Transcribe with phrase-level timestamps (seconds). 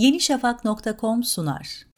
[0.00, 1.89] yenişafak.com sunar.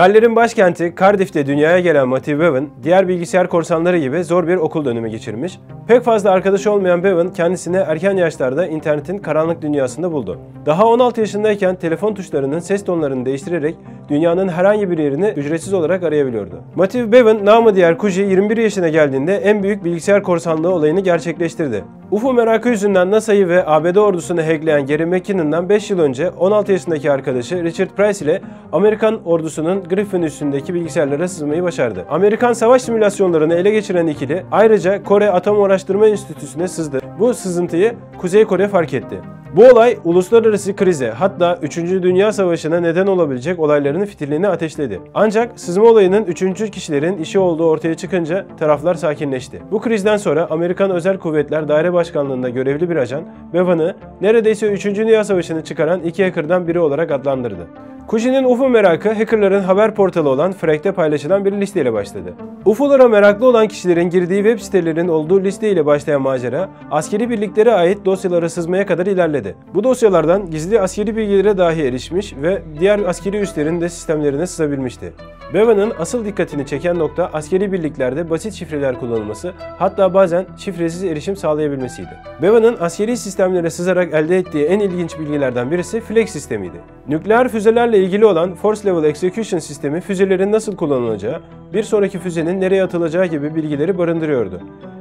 [0.00, 5.10] Galler'in başkenti Cardiff'te dünyaya gelen Matthew Bevan, diğer bilgisayar korsanları gibi zor bir okul dönemi
[5.10, 5.58] geçirmiş.
[5.88, 10.38] Pek fazla arkadaşı olmayan Bevan kendisini erken yaşlarda internetin karanlık dünyasında buldu.
[10.66, 13.76] Daha 16 yaşındayken telefon tuşlarının ses tonlarını değiştirerek
[14.08, 16.60] dünyanın herhangi bir yerini ücretsiz olarak arayabiliyordu.
[16.76, 21.84] Matthew Bevan, namı diğer Kuji 21 yaşına geldiğinde en büyük bilgisayar korsanlığı olayını gerçekleştirdi.
[22.10, 27.12] UFO merakı yüzünden NASA'yı ve ABD ordusunu hackleyen Gary McKinnon'dan 5 yıl önce 16 yaşındaki
[27.12, 28.42] arkadaşı Richard Price ile
[28.72, 32.06] Amerikan ordusunun Griffin üstündeki bilgisayarlara sızmayı başardı.
[32.10, 37.00] Amerikan savaş simülasyonlarını ele geçiren ikili ayrıca Kore Atom Araştırma Enstitüsü'ne sızdı.
[37.18, 39.20] Bu sızıntıyı Kuzey Kore fark etti.
[39.56, 41.76] Bu olay uluslararası krize hatta 3.
[41.76, 45.00] Dünya Savaşı'na neden olabilecek olayların fitilini ateşledi.
[45.14, 46.70] Ancak sızma olayının 3.
[46.70, 49.62] kişilerin işi olduğu ortaya çıkınca taraflar sakinleşti.
[49.70, 54.84] Bu krizden sonra Amerikan Özel Kuvvetler Daire Başkanlığı'nda görevli bir ajan Bevan'ı neredeyse 3.
[54.84, 57.66] Dünya Savaşı'nı çıkaran iki hacker'dan biri olarak adlandırdı.
[58.10, 62.34] Kuji'nin UFO merakı hackerların haber portalı olan Frank'te paylaşılan bir listeyle başladı.
[62.64, 68.48] UFO'lara meraklı olan kişilerin girdiği web sitelerinin olduğu listeyle başlayan macera, askeri birliklere ait dosyalara
[68.48, 69.56] sızmaya kadar ilerledi.
[69.74, 75.12] Bu dosyalardan gizli askeri bilgilere dahi erişmiş ve diğer askeri üslerin de sistemlerine sızabilmişti.
[75.54, 82.10] Bevan'ın asıl dikkatini çeken nokta askeri birliklerde basit şifreler kullanılması, hatta bazen şifresiz erişim sağlayabilmesiydi.
[82.42, 86.76] Bevan'ın askeri sistemlere sızarak elde ettiği en ilginç bilgilerden birisi Flex sistemiydi.
[87.08, 91.40] Nükleer füzelerle ilgili olan Force Level Execution sistemi füzelerin nasıl kullanılacağı,
[91.72, 94.60] bir sonraki füzenin nereye atılacağı gibi bilgileri barındırıyordu.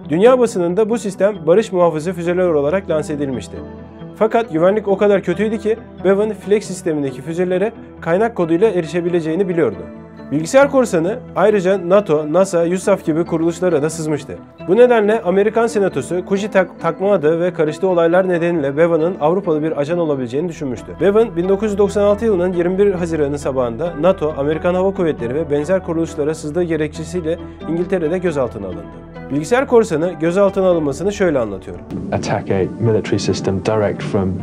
[0.09, 3.57] Dünya basınında bu sistem barış muhafızı füzeler olarak lanse edilmişti.
[4.15, 9.98] Fakat güvenlik o kadar kötüydü ki Bevan Flex sistemindeki füzelere kaynak koduyla erişebileceğini biliyordu.
[10.31, 14.37] Bilgisayar korsanı ayrıca NATO, NASA, USAF gibi kuruluşlara da sızmıştı.
[14.67, 19.79] Bu nedenle Amerikan Senatosu Kuji tak takma adı ve karıştığı olaylar nedeniyle Bevan'ın Avrupalı bir
[19.79, 20.95] ajan olabileceğini düşünmüştü.
[21.01, 27.39] Bevan 1996 yılının 21 Haziran'ı sabahında NATO, Amerikan Hava Kuvvetleri ve benzer kuruluşlara sızdığı gerekçesiyle
[27.69, 28.83] İngiltere'de gözaltına alındı.
[29.31, 31.77] Bilgisayar korsanı gözaltına alınmasını şöyle anlatıyor.
[32.11, 34.33] attack a military system direct from.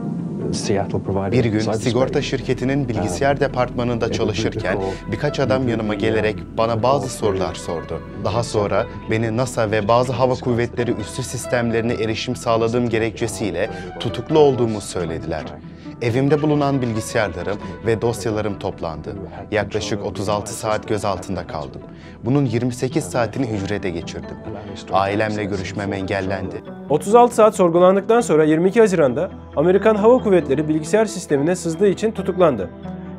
[1.32, 4.78] Bir gün sigorta şirketinin bilgisayar departmanında çalışırken
[5.12, 8.00] birkaç adam yanıma gelerek bana bazı sorular sordu.
[8.24, 13.70] Daha sonra beni NASA ve bazı hava kuvvetleri üssü sistemlerine erişim sağladığım gerekçesiyle
[14.00, 15.44] tutuklu olduğumu söylediler.
[16.02, 19.16] Evimde bulunan bilgisayarlarım ve dosyalarım toplandı.
[19.50, 21.80] Yaklaşık 36 saat gözaltında kaldım.
[22.24, 24.36] Bunun 28 saatini hücrede geçirdim.
[24.92, 26.62] Ailemle görüşmem engellendi.
[26.90, 32.70] 36 saat sorgulandıktan sonra 22 Haziran'da Amerikan Hava Kuvvetleri bilgisayar sistemine sızdığı için tutuklandı.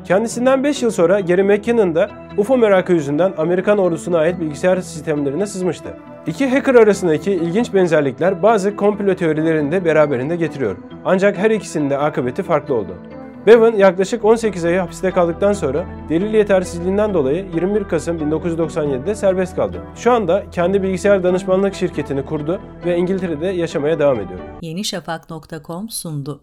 [0.04, 5.46] Kendisinden 5 yıl sonra Gary McKinnon da UFO merakı yüzünden Amerikan ordusuna ait bilgisayar sistemlerine
[5.46, 5.96] sızmıştı.
[6.28, 10.76] İki hacker arasındaki ilginç benzerlikler bazı komplo teorilerini de beraberinde getiriyor.
[11.04, 12.94] Ancak her ikisinin de akıbeti farklı oldu.
[13.46, 19.82] Bevan yaklaşık 18 ayı hapiste kaldıktan sonra delil yetersizliğinden dolayı 21 Kasım 1997'de serbest kaldı.
[19.96, 24.40] Şu anda kendi bilgisayar danışmanlık şirketini kurdu ve İngiltere'de yaşamaya devam ediyor.
[24.62, 26.40] yenişafak.com sundu.